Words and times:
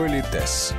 Политес. 0.00 0.72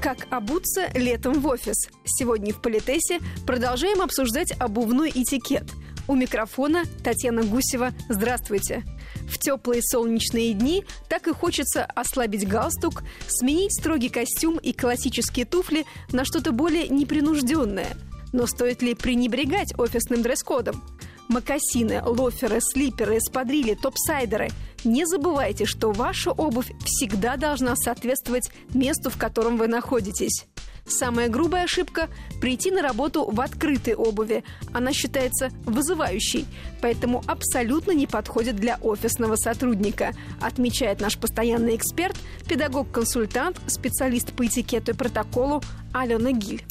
Как 0.00 0.26
обуться 0.30 0.88
летом 0.94 1.34
в 1.42 1.46
офис? 1.48 1.90
Сегодня 2.06 2.54
в 2.54 2.62
Политесе 2.62 3.20
продолжаем 3.46 4.00
обсуждать 4.00 4.54
обувной 4.58 5.10
этикет. 5.10 5.64
У 6.08 6.14
микрофона 6.14 6.84
Татьяна 7.04 7.42
Гусева. 7.42 7.90
Здравствуйте. 8.08 8.84
В 9.28 9.36
теплые 9.36 9.82
солнечные 9.82 10.54
дни 10.54 10.86
так 11.10 11.28
и 11.28 11.34
хочется 11.34 11.84
ослабить 11.84 12.48
галстук, 12.48 13.02
сменить 13.28 13.78
строгий 13.78 14.08
костюм 14.08 14.56
и 14.56 14.72
классические 14.72 15.44
туфли 15.44 15.84
на 16.12 16.24
что-то 16.24 16.52
более 16.52 16.88
непринужденное. 16.88 17.98
Но 18.32 18.46
стоит 18.46 18.80
ли 18.80 18.94
пренебрегать 18.94 19.78
офисным 19.78 20.22
дресс-кодом? 20.22 20.82
Макасины, 21.28 22.02
лоферы, 22.02 22.60
слиперы, 22.62 23.18
эспадрили, 23.18 23.74
топсайдеры. 23.74 24.48
Не 24.86 25.04
забывайте, 25.04 25.64
что 25.64 25.90
ваша 25.90 26.30
обувь 26.30 26.70
всегда 26.84 27.36
должна 27.36 27.74
соответствовать 27.74 28.52
месту, 28.72 29.10
в 29.10 29.18
котором 29.18 29.56
вы 29.56 29.66
находитесь. 29.66 30.46
Самая 30.86 31.28
грубая 31.28 31.64
ошибка– 31.64 32.08
прийти 32.40 32.70
на 32.70 32.82
работу 32.82 33.28
в 33.28 33.40
открытой 33.40 33.96
обуви. 33.96 34.44
Она 34.72 34.92
считается 34.92 35.50
вызывающей, 35.64 36.46
поэтому 36.80 37.24
абсолютно 37.26 37.90
не 37.90 38.06
подходит 38.06 38.54
для 38.54 38.76
офисного 38.76 39.34
сотрудника, 39.34 40.12
отмечает 40.40 41.00
наш 41.00 41.18
постоянный 41.18 41.74
эксперт, 41.74 42.16
педагог-консультант, 42.48 43.60
специалист 43.66 44.32
по 44.32 44.46
этикету 44.46 44.92
и 44.92 44.94
протоколу 44.94 45.64
Алена 45.92 46.30
Гиль 46.30 46.62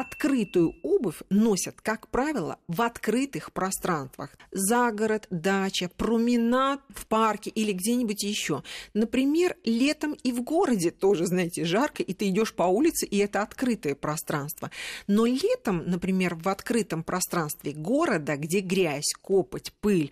открытую 0.00 0.74
обувь 0.82 1.22
носят, 1.30 1.80
как 1.80 2.08
правило, 2.08 2.58
в 2.68 2.82
открытых 2.82 3.52
пространствах. 3.52 4.36
За 4.52 4.90
город, 4.92 5.26
дача, 5.30 5.90
променад 5.96 6.80
в 6.90 7.06
парке 7.06 7.50
или 7.50 7.72
где-нибудь 7.72 8.22
еще. 8.22 8.62
Например, 8.94 9.56
летом 9.64 10.12
и 10.22 10.32
в 10.32 10.42
городе 10.42 10.90
тоже, 10.90 11.26
знаете, 11.26 11.64
жарко, 11.64 12.02
и 12.02 12.14
ты 12.14 12.28
идешь 12.28 12.54
по 12.54 12.64
улице, 12.64 13.06
и 13.06 13.18
это 13.18 13.42
открытое 13.42 13.94
пространство. 13.94 14.70
Но 15.06 15.26
летом, 15.26 15.84
например, 15.86 16.34
в 16.34 16.48
открытом 16.48 17.02
пространстве 17.02 17.72
города, 17.72 18.36
где 18.36 18.60
грязь, 18.60 19.12
копоть, 19.20 19.72
пыль, 19.80 20.10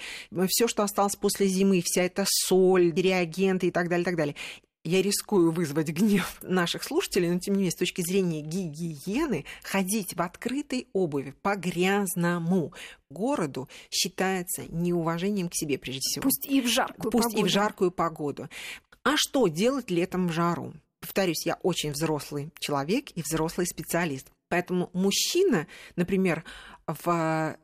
все, 0.48 0.68
что 0.68 0.82
осталось 0.82 1.16
после 1.16 1.46
зимы, 1.46 1.82
вся 1.84 2.02
эта 2.02 2.24
соль, 2.28 2.92
реагенты 2.92 3.68
и 3.68 3.70
так 3.70 3.88
далее, 3.88 4.04
так 4.04 4.16
далее 4.16 4.36
я 4.86 5.02
рискую 5.02 5.50
вызвать 5.50 5.88
гнев 5.88 6.38
наших 6.42 6.84
слушателей, 6.84 7.28
но 7.28 7.40
тем 7.40 7.54
не 7.54 7.58
менее, 7.58 7.72
с 7.72 7.76
точки 7.76 8.02
зрения 8.02 8.40
гигиены, 8.40 9.44
ходить 9.62 10.14
в 10.14 10.22
открытой 10.22 10.86
обуви 10.92 11.34
по 11.42 11.56
грязному 11.56 12.72
городу 13.10 13.68
считается 13.90 14.62
неуважением 14.68 15.48
к 15.48 15.54
себе, 15.54 15.76
прежде 15.78 16.00
всего. 16.00 16.22
Пусть 16.22 16.46
и 16.46 16.60
в 16.60 16.68
жаркую 16.68 17.10
Пусть 17.10 17.24
погоду. 17.24 17.40
и 17.40 17.48
в 17.48 17.52
жаркую 17.52 17.90
погоду. 17.90 18.48
А 19.02 19.16
что 19.16 19.48
делать 19.48 19.90
летом 19.90 20.28
в 20.28 20.32
жару? 20.32 20.72
Повторюсь, 21.00 21.44
я 21.46 21.58
очень 21.62 21.92
взрослый 21.92 22.50
человек 22.58 23.10
и 23.12 23.22
взрослый 23.22 23.66
специалист. 23.66 24.28
Поэтому 24.48 24.90
мужчина, 24.92 25.66
например, 25.96 26.44
в 26.86 27.08
э, 27.08 27.56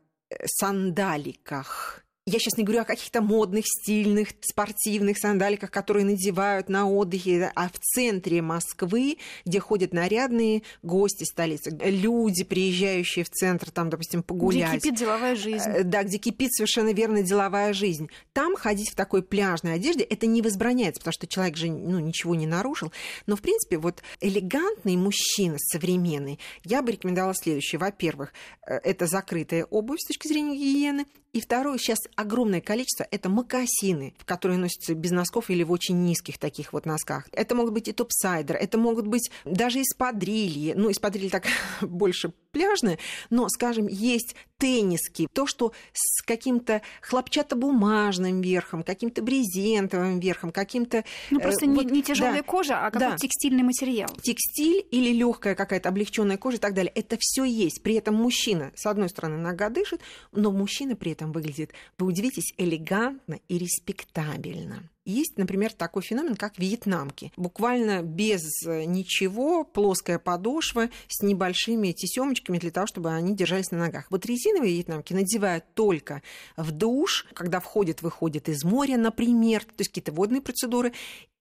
сандаликах 0.47 2.05
я 2.25 2.39
сейчас 2.39 2.57
не 2.57 2.63
говорю 2.63 2.83
о 2.83 2.85
каких-то 2.85 3.21
модных, 3.21 3.65
стильных, 3.67 4.29
спортивных 4.43 5.19
сандаликах, 5.19 5.73
которые 5.73 6.05
надевают 6.05 6.69
на 6.69 6.89
отдыхе, 6.89 7.51
а 7.57 7.69
в 7.69 7.79
центре 7.81 8.41
Москвы, 8.41 9.19
где 9.45 9.59
ходят 9.59 9.93
нарядные 9.93 10.63
гости 10.85 11.25
столицы, 11.25 11.77
люди, 11.83 12.45
приезжающие 12.45 13.25
в 13.25 13.31
центр, 13.31 13.73
там, 13.73 13.91
допустим, 13.91 14.23
погулять. 14.23 14.71
Где 14.71 14.79
кипит 14.79 14.95
деловая 15.01 15.35
жизнь. 15.35 15.69
Э, 15.69 15.83
да, 15.83 16.05
где 16.05 16.19
кипит 16.19 16.53
совершенно 16.53 16.93
верно 16.93 17.23
деловая 17.23 17.73
жизнь. 17.73 18.09
Там 18.33 18.55
ходить 18.55 18.91
в 18.91 18.95
такой 18.95 19.25
пляжной 19.25 19.75
одежде, 19.75 20.05
это 20.05 20.27
не 20.27 20.43
возбраняется, 20.43 21.01
потому 21.01 21.15
что 21.15 21.27
человек 21.27 21.57
же 21.57 21.73
ну, 21.73 21.99
ничего 21.99 22.37
не 22.37 22.47
нарушил. 22.47 22.93
Но, 23.27 23.35
в 23.35 23.43
принципе, 23.43 23.79
вот 23.79 24.01
элегантный 24.21 24.97
мужчина 24.97 25.57
современный, 25.59 26.39
я 26.63 26.83
бы 26.83 26.93
рекомендовала 26.93 27.35
следующее. 27.35 27.81
Во-первых, 27.81 28.33
э, 28.65 28.77
это 28.77 29.09
закрытая 29.09 29.65
обувь 29.65 29.99
с 29.99 30.07
точки 30.07 30.29
зрения 30.29 30.55
гигиены, 30.57 31.07
и 31.33 31.41
второе, 31.41 31.79
сейчас 31.79 31.99
огромное 32.15 32.61
количество, 32.61 33.07
это 33.11 33.29
макасины, 33.29 34.15
которые 34.25 34.59
носятся 34.59 34.95
без 34.95 35.13
носков 35.13 35.49
или 35.49 35.63
в 35.63 35.73
очень 35.73 36.05
низких 36.05 36.39
таких 36.39 36.73
вот 36.73 36.85
носках. 36.85 37.27
Это 37.33 37.55
могут 37.55 37.73
быть 37.73 37.89
и 37.89 37.93
топсайдер, 37.93 38.57
это 38.57 38.77
могут 38.77 39.07
быть 39.07 39.31
даже 39.45 39.81
эспадрильи. 39.81 40.75
Ну, 40.77 40.91
эспадрильи 40.91 41.31
так 41.31 41.45
больше 41.81 42.33
пляжные, 42.53 42.99
но, 43.31 43.49
скажем, 43.49 43.89
есть 43.89 44.37
тенниски, 44.59 45.27
то, 45.33 45.47
что 45.47 45.73
с 45.93 46.23
каким-то 46.23 46.83
хлопчатобумажным 47.01 48.41
верхом, 48.41 48.85
каким-то 48.85 49.21
брезентовым 49.21 50.21
верхом, 50.21 50.53
каким-то... 50.53 51.05
Ну, 51.31 51.41
просто 51.41 51.65
э, 51.65 51.69
не, 51.69 51.75
вот, 51.75 51.91
не 51.91 52.03
тяжелая 52.03 52.35
да, 52.35 52.43
кожа, 52.45 52.79
а 52.79 52.91
какой-то 52.93 53.11
да. 53.11 53.17
текстильный 53.17 53.65
материал. 53.65 54.09
Текстиль 54.23 54.87
или 54.93 55.13
легкая 55.13 55.57
какая-то 55.57 55.89
облегченная 55.89 56.37
кожа 56.37 56.59
и 56.59 56.61
так 56.61 56.75
далее. 56.75 56.93
Это 56.95 57.17
все 57.19 57.43
есть. 57.43 57.83
При 57.83 57.95
этом 57.95 58.15
мужчина, 58.15 58.71
с 58.77 58.87
одной 58.87 59.09
стороны, 59.09 59.39
нога 59.39 59.69
дышит, 59.69 60.01
но 60.31 60.53
мужчина 60.53 60.95
при 60.95 61.11
этом 61.11 61.33
выглядит, 61.33 61.73
вы 61.99 62.07
удивитесь, 62.07 62.55
элегантно 62.57 63.41
и 63.49 63.59
респектабельно. 63.59 64.89
Есть, 65.05 65.37
например, 65.37 65.73
такой 65.73 66.03
феномен, 66.03 66.37
как 66.37 66.59
вьетнамки. 66.59 67.33
Буквально 67.37 68.03
без 68.03 68.43
э, 68.65 68.85
ничего, 68.85 69.65
плоская 69.65 70.21
подошва 70.21 70.91
с 71.09 71.23
небольшими 71.23 71.91
тесемочками 71.91 72.59
для 72.59 72.71
того, 72.71 72.87
чтобы 72.87 73.11
они 73.11 73.35
держались 73.35 73.73
на 73.73 73.79
ногах. 73.79 74.07
Вот 74.11 74.25
резиновые 74.27 74.75
вьетнамки 74.75 75.13
надевают 75.13 75.65
только 75.75 76.23
в 76.57 76.71
душ, 76.71 77.27
когда 77.35 77.59
входят, 77.59 78.03
выходят 78.03 78.49
из 78.49 78.63
моря, 78.63 78.97
например, 78.97 79.65
то 79.65 79.75
есть 79.79 79.91
какие-то 79.91 80.13
водные 80.13 80.41
процедуры, 80.41 80.93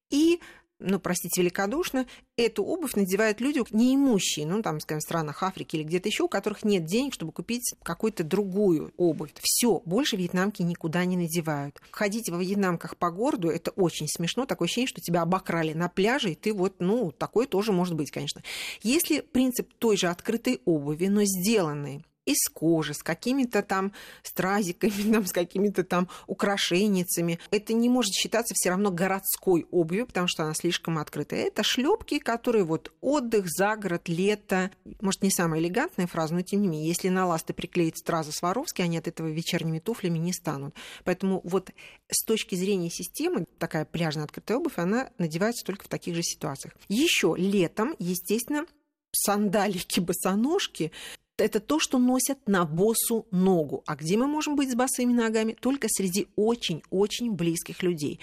и 0.10 0.40
ну, 0.82 1.00
простите, 1.00 1.42
великодушно, 1.42 2.08
эту 2.38 2.64
обувь 2.64 2.96
надевают 2.96 3.40
люди 3.40 3.62
неимущие, 3.72 4.46
ну, 4.46 4.62
там, 4.62 4.80
скажем, 4.80 5.00
в 5.00 5.04
странах 5.04 5.44
Африки 5.44 5.76
или 5.76 5.84
где-то 5.84 6.10
еще, 6.10 6.24
у 6.24 6.28
которых 6.28 6.64
нет 6.64 6.86
денег, 6.86 7.14
чтобы 7.14 7.32
купить 7.32 7.74
какую-то 7.84 8.24
другую 8.24 8.94
обувь. 8.98 9.32
Все, 9.42 9.82
больше 9.86 10.18
вьетнамки 10.18 10.62
никуда 10.62 11.06
не 11.06 11.18
надевают. 11.18 11.80
Ходить 11.92 12.30
во 12.30 12.38
вьетнамках 12.38 12.98
по 12.98 13.12
городу, 13.12 13.50
это 13.50 13.72
очень 13.72 14.08
смешно, 14.08 14.46
такое 14.46 14.66
ощущение, 14.66 14.88
что 14.88 15.02
тебя 15.02 15.22
обокрали 15.22 15.74
на 15.74 15.88
пляже, 15.88 16.32
и 16.32 16.36
ты 16.36 16.54
вот, 16.54 16.76
ну, 16.80 17.12
такое 17.12 17.48
тоже 17.48 17.72
может 17.72 17.96
быть, 17.96 18.12
конечно. 18.12 18.42
Если 18.82 19.22
принцип 19.22 19.72
той 19.78 19.98
же 19.98 20.08
открытой 20.08 20.62
обуви, 20.66 21.08
но 21.08 21.24
сделанной 21.24 22.04
из 22.26 22.48
кожи, 22.50 22.94
с 22.94 23.04
какими-то 23.04 23.62
там 23.62 23.94
стразиками, 24.24 24.92
там, 25.14 25.26
с 25.26 25.32
какими-то 25.32 25.84
там 25.84 26.08
украшениями. 26.28 27.40
Это 27.52 27.74
не 27.74 27.90
может 27.90 28.14
считаться 28.14 28.54
все 28.56 28.70
равно 28.70 28.92
городской 28.92 29.66
обувью, 29.72 30.08
потому 30.08 30.28
что 30.28 30.44
она 30.44 30.54
слишком 30.54 30.98
открытая. 30.98 31.48
Это 31.48 31.64
шлепки, 31.64 32.20
которые 32.20 32.64
вот 32.64 32.92
отдых, 33.02 33.46
загород, 33.48 34.08
лето. 34.08 34.72
Может, 35.00 35.24
не 35.24 35.32
самая 35.32 35.60
элегантная 35.60 36.08
фраза, 36.08 36.34
но 36.34 36.42
тем 36.42 36.62
не 36.62 36.68
менее, 36.68 36.88
если 36.88 37.10
на 37.10 37.26
ласты 37.26 37.54
приклеить 37.54 37.98
стразы 37.98 38.32
Сваровски, 38.32 38.82
они 38.82 38.98
от 38.98 39.08
этого 39.08 39.28
вечерними 39.28 39.80
туфлями 39.80 40.18
не 40.18 40.34
станут. 40.34 40.76
Поэтому 41.04 41.42
вот 41.44 41.72
с 42.10 42.24
точки 42.26 42.56
зрения 42.56 42.90
системы 42.90 43.46
такая 43.58 43.86
пляжная 43.86 44.26
открытая 44.26 44.58
обувь, 44.58 44.78
она 44.78 45.10
надевается 45.18 45.66
только 45.66 45.86
в 45.86 45.88
таких 45.88 46.16
же 46.16 46.24
ситуациях. 46.24 46.76
Еще 46.88 47.36
летом, 47.38 47.96
естественно, 48.00 48.66
сандалики, 49.12 50.00
босоножки 50.00 50.92
это 51.44 51.60
то, 51.60 51.80
что 51.80 51.98
носят 51.98 52.40
на 52.48 52.66
босу 52.66 53.26
ногу. 53.32 53.84
А 53.86 53.96
где 53.96 54.18
мы 54.18 54.28
можем 54.28 54.56
быть 54.56 54.72
с 54.72 54.76
босыми 54.76 55.14
ногами? 55.14 55.56
Только 55.60 55.88
среди 55.90 56.28
очень-очень 56.36 57.32
близких 57.32 57.84
людей 57.84 58.20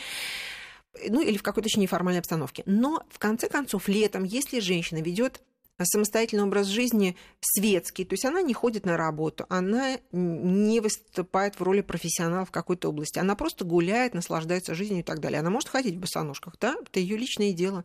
ну 1.08 1.20
или 1.20 1.36
в 1.36 1.42
какой-то 1.42 1.66
очень 1.66 1.82
неформальной 1.82 2.20
обстановке. 2.20 2.62
Но, 2.66 3.04
в 3.10 3.18
конце 3.18 3.48
концов, 3.48 3.88
летом, 3.88 4.24
если 4.24 4.58
женщина 4.58 4.98
ведет 4.98 5.40
самостоятельный 5.84 6.44
образ 6.44 6.66
жизни 6.66 7.16
светский, 7.40 8.04
то 8.04 8.14
есть 8.14 8.24
она 8.24 8.42
не 8.42 8.54
ходит 8.54 8.84
на 8.84 8.96
работу, 8.96 9.46
она 9.48 9.98
не 10.12 10.80
выступает 10.80 11.58
в 11.58 11.62
роли 11.62 11.80
профессионала 11.80 12.44
в 12.44 12.50
какой-то 12.50 12.88
области, 12.88 13.18
она 13.18 13.34
просто 13.34 13.64
гуляет, 13.64 14.14
наслаждается 14.14 14.74
жизнью 14.74 15.00
и 15.00 15.02
так 15.02 15.20
далее. 15.20 15.40
Она 15.40 15.50
может 15.50 15.68
ходить 15.68 15.94
в 15.94 16.00
босоножках, 16.00 16.56
да, 16.60 16.76
это 16.80 17.00
ее 17.00 17.16
личное 17.16 17.52
дело. 17.52 17.84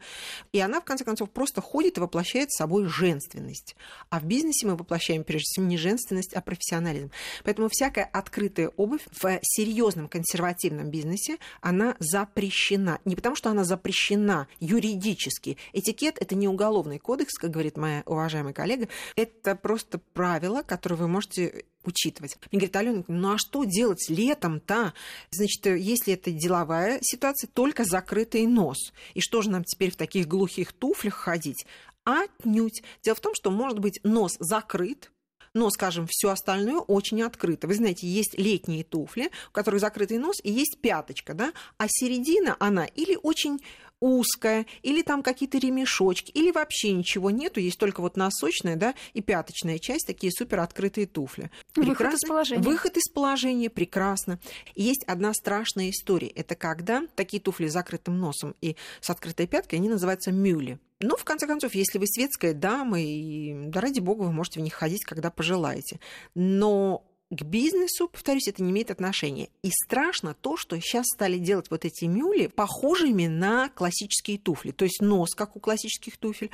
И 0.52 0.60
она, 0.60 0.82
в 0.82 0.86
конце 0.86 1.04
концов, 1.04 1.30
просто 1.30 1.62
ходит 1.62 1.98
и 1.98 2.02
воплощает 2.02 2.52
собой 2.52 2.86
женственность. 2.86 3.76
А 4.10 4.20
в 4.20 4.26
бизнесе 4.26 4.66
мы 4.66 4.76
воплощаем, 4.76 5.24
прежде 5.24 5.46
всего, 5.46 5.66
не 5.66 5.78
женственность, 5.78 6.34
а 6.34 6.42
профессионализм. 6.42 7.12
Поэтому 7.44 7.70
всякая 7.70 8.06
открытая 8.06 8.70
обувь 8.70 9.06
в 9.12 9.40
серьезном 9.42 10.08
консервативном 10.08 10.90
бизнесе, 10.90 11.38
она 11.62 11.96
запрещена. 12.00 13.00
Не 13.06 13.16
потому, 13.16 13.36
что 13.36 13.50
она 13.50 13.64
запрещена 13.64 14.48
юридически. 14.60 15.58
Этикет– 15.74 16.18
это 16.20 16.36
не 16.36 16.48
уголовный 16.48 17.00
кодекс, 17.00 17.34
как 17.34 17.52
говорит 17.52 17.78
моя 17.84 18.04
уважаемая 18.06 18.54
коллега, 18.54 18.88
это 19.16 19.56
просто 19.56 20.00
правило, 20.14 20.64
которое 20.64 20.96
вы 20.96 21.08
можете 21.08 21.66
учитывать. 21.84 22.38
Мне 22.52 22.60
говорит, 22.60 22.76
Алена, 22.76 23.04
ну 23.08 23.34
а 23.34 23.38
что 23.38 23.66
делать 23.66 24.06
летом-то? 24.10 24.94
Значит, 25.32 25.66
если 25.66 26.14
это 26.14 26.32
деловая 26.32 27.00
ситуация, 27.02 27.50
только 27.50 27.84
закрытый 27.84 28.48
нос. 28.48 28.94
И 29.14 29.22
что 29.22 29.42
же 29.42 29.50
нам 29.50 29.64
теперь 29.66 29.92
в 29.92 29.98
таких 29.98 30.28
глухих 30.28 30.72
туфлях 30.72 31.16
ходить? 31.16 31.66
Отнюдь. 32.06 32.84
Дело 33.04 33.16
в 33.16 33.22
том, 33.22 33.36
что 33.36 33.52
может 33.52 33.80
быть 33.80 34.00
нос 34.04 34.36
закрыт, 34.40 35.12
но, 35.54 35.70
скажем, 35.70 36.08
все 36.10 36.30
остальное 36.30 36.80
очень 36.80 37.22
открыто. 37.22 37.68
Вы 37.68 37.76
знаете, 37.76 38.08
есть 38.08 38.38
летние 38.38 38.84
туфли, 38.84 39.30
у 39.50 39.52
которых 39.52 39.82
закрытый 39.82 40.18
нос, 40.18 40.40
и 40.44 40.52
есть 40.52 40.80
пяточка, 40.82 41.34
да, 41.34 41.54
а 41.78 41.86
середина, 41.88 42.56
она 42.60 42.86
или 42.86 43.18
очень 43.22 43.60
узкая, 44.04 44.66
или 44.82 45.02
там 45.02 45.24
какие-то 45.24 45.58
ремешочки, 45.58 46.30
или 46.32 46.52
вообще 46.52 46.92
ничего 46.92 47.32
нету, 47.32 47.62
есть 47.62 47.80
только 47.80 48.02
вот 48.02 48.18
носочная, 48.18 48.76
да, 48.76 48.96
и 49.14 49.22
пяточная 49.22 49.80
часть, 49.80 50.06
такие 50.06 50.30
супер 50.32 50.60
открытые 50.60 51.08
туфли. 51.08 51.50
Выход 51.76 52.14
из 52.14 52.28
положения. 52.28 52.62
Выход 52.62 52.98
из 52.98 53.10
положения, 53.10 53.70
прекрасно. 53.70 54.40
Есть 54.76 55.06
одна 55.06 55.34
страшная 55.34 55.90
история. 55.90 56.28
Это 56.28 56.56
когда 56.56 57.04
такие 57.16 57.42
туфли 57.42 57.68
с 57.68 57.74
закрытым 57.74 58.20
носом 58.20 58.56
и 58.60 58.76
с 59.00 59.10
открытой 59.10 59.48
пяткой, 59.48 59.80
они 59.80 59.88
называются 59.88 60.34
мюли. 60.34 60.80
Ну, 61.00 61.16
в 61.16 61.24
конце 61.24 61.48
концов, 61.48 61.74
если 61.74 61.98
вы 61.98 62.06
светская 62.08 62.54
дама, 62.54 63.02
и, 63.02 63.54
да 63.68 63.80
ради 63.80 64.02
бога, 64.02 64.24
вы 64.24 64.34
можете 64.34 64.60
в 64.60 64.64
них 64.64 64.74
ходить, 64.74 65.06
когда 65.06 65.32
пожелаете. 65.32 66.00
Но 66.36 67.06
к 67.36 67.44
бизнесу, 67.44 68.08
повторюсь, 68.08 68.48
это 68.48 68.64
не 68.64 68.72
имеет 68.72 68.92
отношения. 68.92 69.50
И 69.62 69.70
страшно 69.72 70.34
то, 70.34 70.58
что 70.58 70.80
сейчас 70.80 71.06
стали 71.14 71.38
делать 71.38 71.70
вот 71.70 71.86
эти 71.86 72.06
мюли 72.06 72.48
похожими 72.48 73.28
на 73.28 73.70
классические 73.70 74.38
туфли. 74.38 74.72
То 74.72 74.86
есть 74.86 75.02
нос, 75.02 75.34
как 75.36 75.56
у 75.56 75.60
классических 75.60 76.18
туфель, 76.18 76.52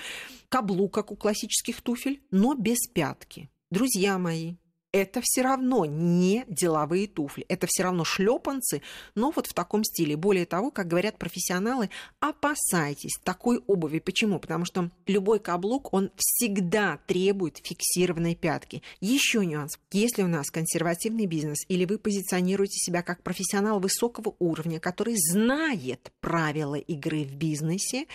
каблук, 0.49 0.93
как 0.93 1.11
у 1.11 1.15
классических 1.15 1.81
туфель, 1.81 2.21
но 2.31 2.53
без 2.53 2.87
пятки. 2.87 3.49
Друзья 3.71 4.17
мои, 4.17 4.55
это 4.91 5.21
все 5.23 5.41
равно 5.41 5.85
не 5.85 6.45
деловые 6.47 7.07
туфли, 7.07 7.45
это 7.47 7.67
все 7.67 7.83
равно 7.83 8.03
шлепанцы, 8.03 8.81
но 9.15 9.31
вот 9.31 9.47
в 9.47 9.53
таком 9.53 9.83
стиле. 9.83 10.15
Более 10.15 10.45
того, 10.45 10.71
как 10.71 10.87
говорят 10.87 11.17
профессионалы, 11.17 11.89
опасайтесь 12.19 13.17
такой 13.23 13.59
обуви. 13.67 13.99
Почему? 13.99 14.39
Потому 14.39 14.65
что 14.65 14.89
любой 15.05 15.39
каблук, 15.39 15.93
он 15.93 16.11
всегда 16.15 16.99
требует 17.05 17.59
фиксированной 17.63 18.35
пятки. 18.35 18.81
Еще 18.99 19.45
нюанс. 19.45 19.79
Если 19.91 20.23
у 20.23 20.27
нас 20.27 20.49
консервативный 20.49 21.25
бизнес 21.25 21.65
или 21.67 21.85
вы 21.85 21.97
позиционируете 21.97 22.77
себя 22.77 23.03
как 23.03 23.21
профессионал 23.21 23.79
высокого 23.79 24.35
уровня, 24.39 24.79
который 24.79 25.15
знает 25.17 26.11
правила 26.19 26.75
игры 26.75 27.23
в 27.23 27.35
бизнесе 27.35 28.07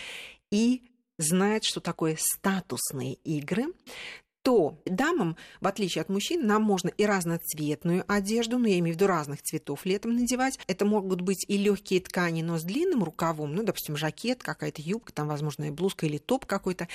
и 0.51 0.83
знает, 1.19 1.65
что 1.65 1.81
такое 1.81 2.17
статусные 2.19 3.15
игры, 3.15 3.67
то 4.45 4.79
дамам, 4.85 5.37
в 5.63 5.67
отличие 5.67 6.03
от 6.03 6.11
мужчин, 6.11 6.47
нам 6.47 6.63
можно 6.63 6.89
и 6.89 7.07
разноцветную 7.07 8.05
одежду, 8.07 8.59
ну, 8.59 8.69
я 8.69 8.79
имею 8.79 8.95
в 8.95 8.99
виду 8.99 9.07
разных 9.07 9.41
цветов 9.43 9.87
летом 9.87 10.15
надевать. 10.15 10.59
Это 10.67 10.85
могут 10.85 11.23
быть 11.23 11.47
и 11.49 11.57
легкие 11.57 12.01
ткани, 12.03 12.43
но 12.43 12.59
с 12.59 12.63
длинным 12.63 13.03
рукавом, 13.03 13.55
ну, 13.55 13.63
допустим, 13.63 13.97
жакет, 13.97 14.43
какая-то 14.43 14.83
юбка, 14.83 15.15
там, 15.15 15.29
возможно, 15.29 15.65
и 15.65 15.71
блузка 15.71 16.05
или 16.05 16.19
топ 16.19 16.45
какой-то. 16.45 16.89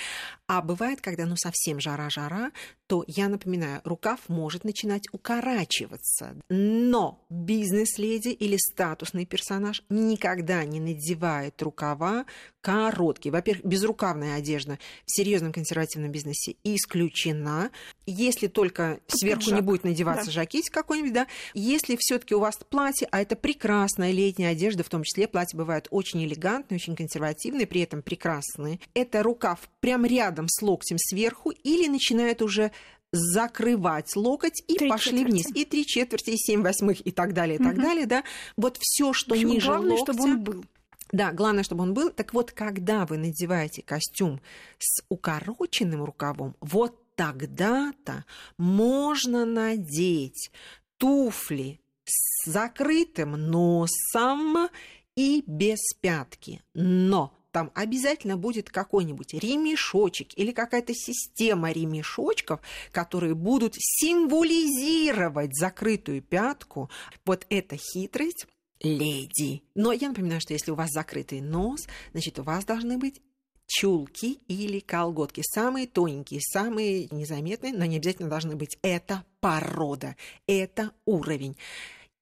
А 0.46 0.62
бывает, 0.62 1.00
когда, 1.00 1.26
ну, 1.26 1.34
совсем 1.36 1.80
жара-жара, 1.80 2.52
то, 2.86 3.04
я 3.08 3.28
напоминаю, 3.28 3.80
рукав 3.84 4.20
может 4.28 4.62
начинать 4.62 5.08
укорачиваться. 5.10 6.36
Но 6.48 7.24
бизнес-леди 7.30 8.28
или 8.28 8.56
статусный 8.58 9.26
персонаж 9.26 9.82
никогда 9.88 10.64
не 10.64 10.78
надевает 10.78 11.60
рукава 11.62 12.26
короткие. 12.60 13.32
Во-первых, 13.32 13.64
безрукавная 13.64 14.36
одежда 14.36 14.78
в 15.04 15.16
серьезном 15.16 15.52
консервативном 15.52 16.12
бизнесе 16.12 16.54
исключена. 16.62 17.39
Если 18.06 18.46
только 18.46 19.00
сверху 19.06 19.42
Пиджак. 19.42 19.56
не 19.56 19.62
будет 19.62 19.84
надеваться 19.84 20.26
да. 20.26 20.32
жакетик 20.32 20.72
какой-нибудь, 20.72 21.12
да. 21.12 21.26
Если 21.54 21.96
все-таки 21.98 22.34
у 22.34 22.40
вас 22.40 22.58
платье, 22.68 23.08
а 23.10 23.20
это 23.20 23.36
прекрасная 23.36 24.12
летняя 24.12 24.50
одежда, 24.50 24.82
в 24.82 24.88
том 24.88 25.02
числе 25.02 25.28
платья 25.28 25.56
бывают 25.56 25.88
очень 25.90 26.24
элегантные, 26.24 26.76
очень 26.76 26.96
консервативные, 26.96 27.66
при 27.66 27.82
этом 27.82 28.02
прекрасные. 28.02 28.80
Это 28.94 29.22
рукав 29.22 29.60
прям 29.80 30.04
рядом 30.04 30.48
с 30.48 30.62
локтем 30.62 30.98
сверху 30.98 31.50
или 31.50 31.88
начинает 31.88 32.42
уже 32.42 32.72
закрывать 33.12 34.14
локоть 34.14 34.62
и 34.68 34.76
три 34.76 34.88
пошли 34.88 35.18
четверти. 35.18 35.32
вниз. 35.32 35.46
И 35.54 35.64
три 35.64 35.86
четверти, 35.86 36.30
и 36.30 36.36
семь 36.36 36.62
восьмых, 36.62 37.04
и 37.04 37.10
так 37.10 37.32
далее, 37.32 37.56
и 37.56 37.58
так 37.58 37.74
угу. 37.74 37.82
далее, 37.82 38.06
да. 38.06 38.24
Вот 38.56 38.78
все, 38.80 39.12
что 39.12 39.34
общем, 39.34 39.48
ниже 39.48 39.66
главное, 39.66 39.96
локтя... 39.96 40.12
чтобы 40.12 40.24
он 40.24 40.40
был. 40.42 40.64
Да, 41.12 41.32
главное, 41.32 41.64
чтобы 41.64 41.82
он 41.82 41.94
был. 41.94 42.10
Так 42.10 42.34
вот, 42.34 42.52
когда 42.52 43.04
вы 43.04 43.18
надеваете 43.18 43.82
костюм 43.82 44.40
с 44.78 45.02
укороченным 45.08 46.04
рукавом, 46.04 46.54
вот 46.60 46.99
тогда-то 47.20 48.24
можно 48.56 49.44
надеть 49.44 50.50
туфли 50.96 51.78
с 52.06 52.50
закрытым 52.50 53.32
носом 53.32 54.70
и 55.16 55.44
без 55.46 55.80
пятки. 56.00 56.62
Но 56.72 57.36
там 57.52 57.72
обязательно 57.74 58.38
будет 58.38 58.70
какой-нибудь 58.70 59.34
ремешочек 59.34 60.28
или 60.38 60.52
какая-то 60.52 60.94
система 60.94 61.72
ремешочков, 61.72 62.60
которые 62.90 63.34
будут 63.34 63.74
символизировать 63.76 65.54
закрытую 65.54 66.22
пятку. 66.22 66.88
Вот 67.26 67.44
эта 67.50 67.76
хитрость 67.76 68.46
леди. 68.80 69.62
Но 69.74 69.92
я 69.92 70.08
напоминаю, 70.08 70.40
что 70.40 70.54
если 70.54 70.70
у 70.70 70.74
вас 70.74 70.88
закрытый 70.90 71.42
нос, 71.42 71.86
значит, 72.12 72.38
у 72.38 72.44
вас 72.44 72.64
должны 72.64 72.96
быть 72.96 73.20
чулки 73.70 74.40
или 74.48 74.80
колготки. 74.80 75.42
Самые 75.44 75.86
тоненькие, 75.86 76.40
самые 76.40 77.06
незаметные, 77.12 77.72
но 77.72 77.84
не 77.84 77.96
обязательно 77.96 78.28
должны 78.28 78.56
быть. 78.56 78.76
Это 78.82 79.24
порода, 79.40 80.16
это 80.48 80.90
уровень. 81.04 81.56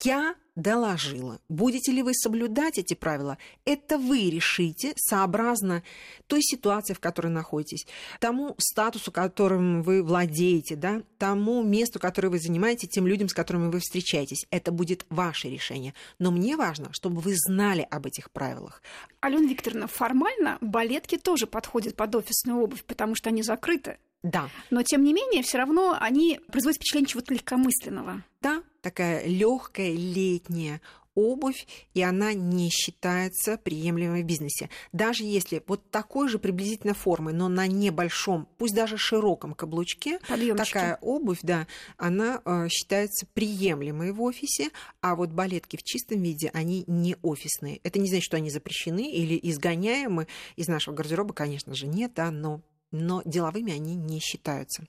Я 0.02 0.36
доложила. 0.58 1.40
Будете 1.48 1.92
ли 1.92 2.02
вы 2.02 2.14
соблюдать 2.14 2.78
эти 2.78 2.94
правила? 2.94 3.38
Это 3.64 3.96
вы 3.96 4.28
решите 4.30 4.92
сообразно 4.96 5.82
той 6.26 6.42
ситуации, 6.42 6.94
в 6.94 7.00
которой 7.00 7.28
находитесь, 7.28 7.86
тому 8.20 8.54
статусу, 8.58 9.12
которым 9.12 9.82
вы 9.82 10.02
владеете, 10.02 10.76
да, 10.76 11.02
тому 11.16 11.62
месту, 11.62 11.98
которое 11.98 12.28
вы 12.28 12.38
занимаете, 12.38 12.86
тем 12.86 13.06
людям, 13.06 13.28
с 13.28 13.34
которыми 13.34 13.70
вы 13.70 13.80
встречаетесь. 13.80 14.46
Это 14.50 14.72
будет 14.72 15.06
ваше 15.10 15.48
решение. 15.48 15.94
Но 16.18 16.30
мне 16.30 16.56
важно, 16.56 16.92
чтобы 16.92 17.20
вы 17.20 17.34
знали 17.36 17.86
об 17.88 18.06
этих 18.06 18.30
правилах. 18.30 18.82
Алена 19.20 19.48
Викторовна, 19.48 19.86
формально 19.86 20.58
балетки 20.60 21.16
тоже 21.16 21.46
подходят 21.46 21.96
под 21.96 22.14
офисную 22.16 22.60
обувь, 22.60 22.84
потому 22.84 23.14
что 23.14 23.30
они 23.30 23.42
закрыты. 23.42 23.98
Да. 24.22 24.48
Но 24.70 24.82
тем 24.82 25.04
не 25.04 25.12
менее, 25.12 25.42
все 25.42 25.58
равно 25.58 25.96
они 25.98 26.40
производят 26.50 26.78
впечатление 26.78 27.08
чего-то 27.08 27.32
легкомысленного. 27.32 28.24
Да, 28.40 28.62
такая 28.80 29.26
легкая 29.26 29.92
летняя 29.92 30.80
обувь, 31.18 31.66
и 31.94 32.02
она 32.02 32.32
не 32.32 32.70
считается 32.70 33.58
приемлемой 33.58 34.22
в 34.22 34.26
бизнесе. 34.26 34.70
Даже 34.92 35.24
если 35.24 35.62
вот 35.66 35.90
такой 35.90 36.28
же 36.28 36.38
приблизительно 36.38 36.94
формы, 36.94 37.32
но 37.32 37.48
на 37.48 37.66
небольшом, 37.66 38.48
пусть 38.56 38.74
даже 38.74 38.96
широком 38.96 39.54
каблучке, 39.54 40.20
Подъемчики. 40.28 40.72
такая 40.72 40.98
обувь, 41.00 41.40
да, 41.42 41.66
она 41.96 42.40
э, 42.44 42.68
считается 42.68 43.26
приемлемой 43.34 44.12
в 44.12 44.22
офисе, 44.22 44.70
а 45.00 45.16
вот 45.16 45.30
балетки 45.30 45.76
в 45.76 45.82
чистом 45.82 46.22
виде, 46.22 46.50
они 46.54 46.84
не 46.86 47.16
офисные. 47.22 47.80
Это 47.82 47.98
не 47.98 48.08
значит, 48.08 48.24
что 48.24 48.36
они 48.36 48.50
запрещены 48.50 49.10
или 49.10 49.38
изгоняемы 49.42 50.28
из 50.54 50.68
нашего 50.68 50.94
гардероба, 50.94 51.34
конечно 51.34 51.74
же, 51.74 51.88
нет, 51.88 52.12
да, 52.14 52.30
но 52.30 52.60
но 52.90 53.22
деловыми 53.24 53.72
они 53.72 53.94
не 53.94 54.20
считаются. 54.20 54.84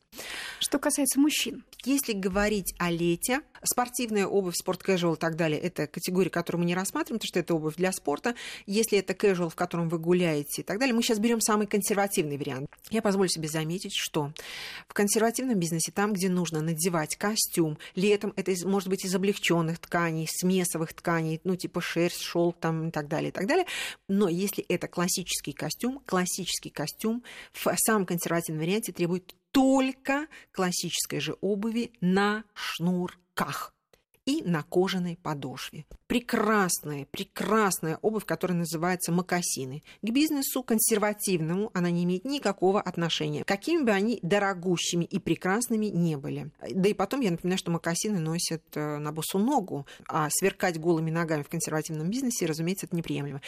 Что 0.60 0.79
касается 0.79 1.20
мужчин. 1.20 1.63
Если 1.86 2.13
говорить 2.13 2.74
о 2.77 2.91
лете, 2.91 3.41
спортивная 3.63 4.27
обувь, 4.27 4.56
спорт 4.56 4.82
casual 4.86 5.15
и 5.15 5.20
так 5.20 5.36
далее, 5.36 5.60
это 5.60 5.88
категория, 5.88 6.29
которую 6.29 6.62
мы 6.62 6.65
не 6.65 6.75
рассматриваем, 6.75 7.20
потому 7.20 7.29
что 7.29 7.39
это 7.39 7.53
обувь 7.53 7.75
для 7.75 7.91
спорта. 7.91 8.36
Если 8.65 8.98
это 8.98 9.13
casual, 9.13 9.50
в 9.50 9.56
котором 9.56 9.88
вы 9.89 9.98
гуляете 9.98 10.62
и 10.62 10.63
так 10.63 10.79
далее, 10.79 10.94
мы 10.94 11.01
сейчас 11.01 11.20
берем 11.20 11.39
самый 11.39 11.68
консервативный 11.68 12.38
вариант. 12.38 12.70
Я 12.89 13.01
позволю 13.01 13.29
себе 13.29 13.48
заметить, 13.48 13.94
что 13.96 14.34
в 14.88 14.94
консервативном 14.94 15.58
бизнесе, 15.58 15.91
там, 15.91 16.13
где 16.13 16.29
нужно 16.29 16.62
надевать 16.62 17.15
костюм, 17.15 17.77
летом 17.96 18.34
это 18.36 18.53
может 18.68 18.89
быть 18.89 19.06
из 19.06 19.15
облегченных 19.15 19.79
тканей, 19.79 20.27
смесовых 20.29 20.94
тканей, 20.94 21.39
ну 21.44 21.56
типа 21.56 21.82
шерсть, 21.82 22.22
шелк 22.22 22.58
там 22.60 22.89
и 22.89 22.91
так 22.91 23.08
далее, 23.08 23.29
и 23.29 23.32
так 23.34 23.48
далее. 23.48 23.65
Но 24.08 24.27
если 24.27 24.63
это 24.65 24.88
классический 24.88 25.53
костюм, 25.53 26.01
классический 26.06 26.70
костюм 26.70 27.24
в 27.53 27.68
самом 27.89 28.05
консервативном 28.05 28.63
варианте 28.63 28.91
требует 28.91 29.36
только 29.51 30.27
классической 30.51 31.19
же 31.19 31.36
обуви 31.41 31.91
на 32.01 32.43
шнурках 32.53 33.74
и 34.29 34.43
на 34.43 34.62
кожаной 34.62 35.17
подошве. 35.21 35.86
Прекрасная, 36.05 37.07
прекрасная 37.09 37.98
обувь, 38.03 38.25
которая 38.25 38.59
называется 38.59 39.12
мокасины. 39.12 39.81
К 40.03 40.09
бизнесу 40.12 40.62
консервативному 40.62 41.71
она 41.74 41.89
не 41.89 42.03
имеет 42.03 42.25
никакого 42.25 42.79
отношения, 42.79 43.43
какими 43.43 43.81
бы 43.81 43.91
они 43.91 44.19
дорогущими 44.21 45.03
и 45.03 45.17
прекрасными 45.17 45.88
не 45.88 46.15
были. 46.15 46.51
Да 46.69 46.89
и 46.89 46.93
потом 46.93 47.21
я 47.21 47.31
напоминаю, 47.31 47.57
что 47.57 47.71
мокасины 47.71 48.19
носят 48.19 48.62
э, 48.75 48.98
на 49.00 49.12
босу 49.12 49.39
ногу, 49.39 49.88
а 50.07 50.29
сверкать 50.29 50.79
голыми 50.79 51.09
ногами 51.09 51.41
в 51.41 51.50
консервативном 51.50 52.12
бизнесе, 52.12 52.45
разумеется, 52.45 52.86
это 52.86 52.95
неприемлемо. 52.95 53.41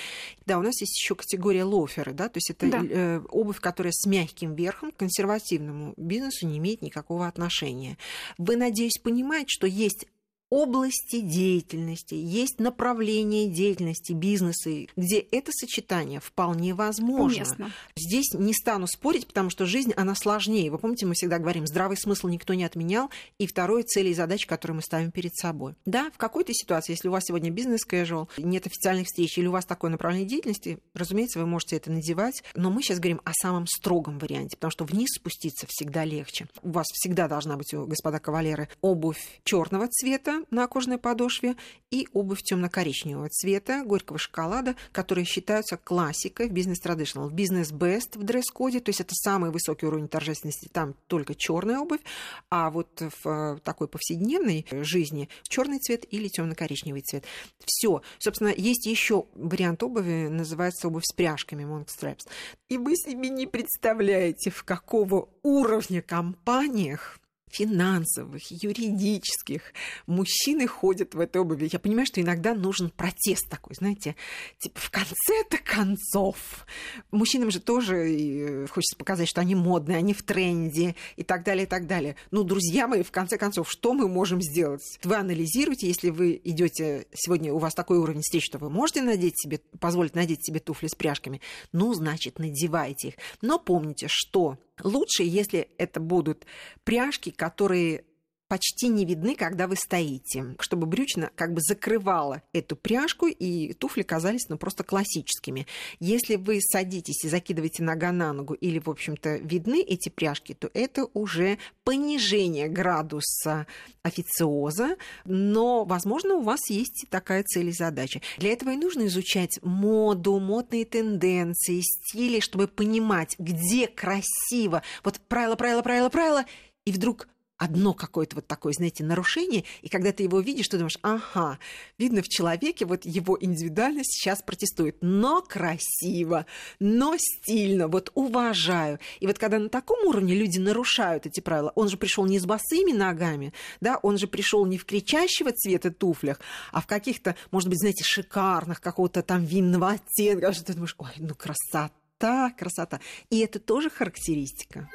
Да, 0.47 0.57
у 0.57 0.63
нас 0.63 0.81
есть 0.81 0.97
еще 0.97 1.13
категория 1.13 1.63
лоферы, 1.63 2.13
да, 2.13 2.27
то 2.27 2.37
есть 2.37 2.49
это 2.49 2.67
да. 2.67 2.81
Э, 2.83 3.21
обувь, 3.29 3.59
которая 3.59 3.93
с 3.93 4.07
мягким 4.07 4.55
верхом 4.55 4.91
к 4.91 4.97
консервативному 4.97 5.93
бизнесу 5.95 6.47
не 6.47 6.57
имеет 6.57 6.81
никакого 6.81 7.27
отношения. 7.27 7.99
Вы, 8.39 8.55
надеюсь, 8.55 8.97
понимаете, 8.97 9.49
что 9.49 9.67
есть 9.67 10.07
области 10.51 11.21
деятельности, 11.21 12.13
есть 12.13 12.59
направления 12.59 13.47
деятельности, 13.47 14.11
бизнесы, 14.11 14.89
где 14.97 15.19
это 15.19 15.51
сочетание 15.53 16.19
вполне 16.19 16.75
возможно. 16.75 17.37
Уместно. 17.37 17.71
Здесь 17.95 18.33
не 18.33 18.53
стану 18.53 18.85
спорить, 18.85 19.25
потому 19.25 19.49
что 19.49 19.65
жизнь, 19.65 19.93
она 19.95 20.13
сложнее. 20.13 20.69
Вы 20.69 20.77
помните, 20.77 21.05
мы 21.05 21.13
всегда 21.13 21.39
говорим, 21.39 21.65
здравый 21.65 21.95
смысл 21.95 22.27
никто 22.27 22.53
не 22.53 22.65
отменял, 22.65 23.09
и 23.39 23.47
второе, 23.47 23.83
цели 23.83 24.09
и 24.09 24.13
задачи, 24.13 24.45
которые 24.45 24.75
мы 24.75 24.81
ставим 24.81 25.11
перед 25.11 25.33
собой. 25.35 25.75
Да, 25.85 26.11
в 26.11 26.17
какой-то 26.17 26.53
ситуации, 26.53 26.91
если 26.91 27.07
у 27.07 27.11
вас 27.11 27.23
сегодня 27.25 27.49
бизнес 27.49 27.87
casual, 27.87 28.27
нет 28.37 28.67
официальных 28.67 29.07
встреч, 29.07 29.37
или 29.37 29.47
у 29.47 29.51
вас 29.51 29.65
такое 29.65 29.89
направление 29.89 30.27
деятельности, 30.27 30.79
разумеется, 30.93 31.39
вы 31.39 31.45
можете 31.45 31.77
это 31.77 31.89
надевать, 31.89 32.43
но 32.55 32.69
мы 32.69 32.83
сейчас 32.83 32.99
говорим 32.99 33.21
о 33.23 33.31
самом 33.33 33.67
строгом 33.67 34.19
варианте, 34.19 34.57
потому 34.57 34.71
что 34.71 34.83
вниз 34.83 35.11
спуститься 35.15 35.65
всегда 35.69 36.03
легче. 36.03 36.47
У 36.61 36.71
вас 36.71 36.87
всегда 36.91 37.29
должна 37.29 37.55
быть, 37.55 37.73
господа 37.73 38.19
кавалеры, 38.19 38.67
обувь 38.81 39.39
черного 39.45 39.87
цвета, 39.87 40.40
на 40.49 40.67
кожаной 40.67 40.97
подошве 40.97 41.55
и 41.91 42.07
обувь 42.13 42.41
темно-коричневого 42.41 43.29
цвета, 43.29 43.83
горького 43.83 44.17
шоколада, 44.17 44.75
которые 44.91 45.25
считаются 45.25 45.77
классикой 45.77 46.47
в 46.47 46.51
бизнес 46.51 46.81
traditional. 46.81 47.27
В 47.27 47.33
бизнес 47.33 47.71
best 47.71 48.17
в 48.17 48.23
дресс-коде, 48.23 48.79
то 48.79 48.89
есть 48.89 49.01
это 49.01 49.13
самый 49.13 49.51
высокий 49.51 49.85
уровень 49.85 50.07
торжественности, 50.07 50.69
там 50.71 50.95
только 51.07 51.35
черная 51.35 51.79
обувь, 51.79 52.01
а 52.49 52.69
вот 52.69 53.01
в 53.01 53.27
э, 53.27 53.59
такой 53.63 53.87
повседневной 53.87 54.65
жизни 54.71 55.29
черный 55.43 55.79
цвет 55.79 56.05
или 56.09 56.27
темно-коричневый 56.27 57.01
цвет. 57.01 57.25
Все. 57.65 58.01
Собственно, 58.19 58.53
есть 58.55 58.85
еще 58.85 59.25
вариант 59.35 59.83
обуви, 59.83 60.27
называется 60.29 60.87
обувь 60.87 61.03
с 61.05 61.13
пряжками 61.13 61.63
Monk 61.63 61.87
Straps. 61.87 62.27
И 62.69 62.77
вы 62.77 62.95
себе 62.95 63.29
не 63.29 63.47
представляете, 63.47 64.49
в 64.49 64.63
какого 64.63 65.29
уровня 65.43 66.01
компаниях 66.01 67.20
финансовых, 67.51 68.49
юридических. 68.51 69.73
Мужчины 70.07 70.67
ходят 70.67 71.13
в 71.13 71.19
этой 71.19 71.41
обуви. 71.41 71.69
Я 71.71 71.79
понимаю, 71.79 72.05
что 72.05 72.21
иногда 72.21 72.53
нужен 72.53 72.89
протест 72.89 73.49
такой, 73.49 73.75
знаете, 73.75 74.15
типа 74.59 74.79
в 74.79 74.89
конце-то 74.89 75.57
концов. 75.63 76.65
Мужчинам 77.11 77.51
же 77.51 77.59
тоже 77.59 77.95
э, 77.95 78.67
хочется 78.67 78.97
показать, 78.97 79.29
что 79.29 79.41
они 79.41 79.55
модные, 79.55 79.97
они 79.97 80.13
в 80.13 80.23
тренде 80.23 80.95
и 81.15 81.23
так 81.23 81.43
далее, 81.43 81.65
и 81.65 81.67
так 81.67 81.87
далее. 81.87 82.15
Ну, 82.31 82.43
друзья 82.43 82.87
мои, 82.87 83.03
в 83.03 83.11
конце 83.11 83.37
концов, 83.37 83.69
что 83.69 83.93
мы 83.93 84.07
можем 84.07 84.41
сделать? 84.41 84.81
Вы 85.03 85.15
анализируете, 85.15 85.87
если 85.87 86.09
вы 86.09 86.39
идете 86.43 87.07
сегодня, 87.13 87.53
у 87.53 87.57
вас 87.57 87.73
такой 87.73 87.97
уровень 87.97 88.21
встреч, 88.21 88.45
что 88.45 88.57
вы 88.57 88.69
можете 88.69 89.01
надеть 89.01 89.39
себе, 89.39 89.59
позволить 89.79 90.15
надеть 90.15 90.45
себе 90.45 90.59
туфли 90.59 90.87
с 90.87 90.95
пряжками, 90.95 91.41
ну, 91.71 91.93
значит, 91.93 92.39
надевайте 92.39 93.09
их. 93.09 93.13
Но 93.41 93.59
помните, 93.59 94.07
что 94.09 94.57
Лучше, 94.83 95.23
если 95.23 95.69
это 95.77 95.99
будут 95.99 96.45
пряжки, 96.83 97.31
которые 97.31 98.05
почти 98.51 98.89
не 98.89 99.05
видны, 99.05 99.35
когда 99.35 99.65
вы 99.65 99.77
стоите, 99.77 100.57
чтобы 100.59 100.85
брючина 100.85 101.31
как 101.35 101.53
бы 101.53 101.61
закрывала 101.61 102.41
эту 102.51 102.75
пряжку, 102.75 103.27
и 103.27 103.71
туфли 103.71 104.01
казались 104.01 104.49
ну, 104.49 104.57
просто 104.57 104.83
классическими. 104.83 105.67
Если 106.01 106.35
вы 106.35 106.59
садитесь 106.59 107.23
и 107.23 107.29
закидываете 107.29 107.81
нога 107.83 108.11
на 108.11 108.33
ногу, 108.33 108.53
или, 108.55 108.79
в 108.79 108.89
общем-то, 108.89 109.37
видны 109.37 109.81
эти 109.81 110.09
пряжки, 110.09 110.53
то 110.53 110.69
это 110.73 111.07
уже 111.13 111.59
понижение 111.85 112.67
градуса 112.67 113.67
официоза, 114.03 114.97
но, 115.23 115.85
возможно, 115.85 116.35
у 116.35 116.41
вас 116.41 116.69
есть 116.69 117.05
такая 117.09 117.43
цель 117.43 117.69
и 117.69 117.71
задача. 117.71 118.19
Для 118.37 118.51
этого 118.51 118.71
и 118.71 118.75
нужно 118.75 119.05
изучать 119.05 119.59
моду, 119.61 120.37
модные 120.39 120.83
тенденции, 120.83 121.79
стили, 121.79 122.41
чтобы 122.41 122.67
понимать, 122.67 123.33
где 123.39 123.87
красиво. 123.87 124.83
Вот 125.05 125.21
правило, 125.29 125.55
правило, 125.55 125.81
правило, 125.81 126.09
правило, 126.09 126.45
и 126.83 126.91
вдруг 126.91 127.29
одно 127.61 127.93
какое-то 127.93 128.37
вот 128.37 128.47
такое, 128.47 128.73
знаете, 128.73 129.03
нарушение, 129.03 129.65
и 129.83 129.87
когда 129.87 130.11
ты 130.11 130.23
его 130.23 130.39
видишь, 130.39 130.67
ты 130.67 130.77
думаешь, 130.77 130.97
ага, 131.03 131.59
видно 131.99 132.23
в 132.23 132.27
человеке 132.27 132.85
вот 132.85 133.05
его 133.05 133.37
индивидуальность 133.39 134.13
сейчас 134.13 134.41
протестует, 134.41 134.97
но 135.01 135.43
красиво, 135.43 136.47
но 136.79 137.15
стильно, 137.19 137.87
вот 137.87 138.11
уважаю. 138.15 138.97
И 139.19 139.27
вот 139.27 139.37
когда 139.37 139.59
на 139.59 139.69
таком 139.69 140.03
уровне 140.07 140.33
люди 140.33 140.57
нарушают 140.57 141.27
эти 141.27 141.39
правила, 141.39 141.71
он 141.75 141.87
же 141.87 141.97
пришел 141.97 142.25
не 142.25 142.39
с 142.39 142.47
босыми 142.47 142.93
ногами, 142.93 143.53
да, 143.79 143.99
он 144.01 144.17
же 144.17 144.25
пришел 144.25 144.65
не 144.65 144.79
в 144.79 144.85
кричащего 144.85 145.51
цвета 145.51 145.91
туфлях, 145.91 146.39
а 146.71 146.81
в 146.81 146.87
каких-то, 146.87 147.35
может 147.51 147.69
быть, 147.69 147.77
знаете, 147.77 148.03
шикарных, 148.03 148.81
какого-то 148.81 149.21
там 149.21 149.45
винного 149.45 149.91
оттенка, 149.91 150.51
что 150.51 150.65
ты 150.65 150.73
думаешь, 150.73 150.95
ой, 150.97 151.11
ну 151.17 151.35
красота, 151.35 152.49
красота. 152.57 152.99
И 153.29 153.37
это 153.37 153.59
тоже 153.59 153.91
характеристика. 153.91 154.89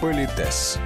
Politex. 0.00 0.80